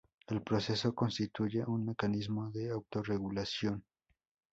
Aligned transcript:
El 0.25 0.41
proceso 0.41 0.95
constituye 0.95 1.63
un 1.63 1.85
mecanismo 1.85 2.49
de 2.49 2.71
autorregulación. 2.71 3.83